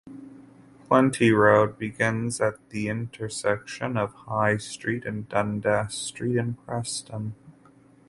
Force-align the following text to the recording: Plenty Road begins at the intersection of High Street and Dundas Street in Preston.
Plenty 0.87 1.29
Road 1.29 1.77
begins 1.77 2.41
at 2.41 2.55
the 2.71 2.87
intersection 2.87 3.97
of 3.97 4.15
High 4.15 4.57
Street 4.57 5.05
and 5.05 5.29
Dundas 5.29 5.93
Street 5.93 6.37
in 6.37 6.55
Preston. 6.55 7.35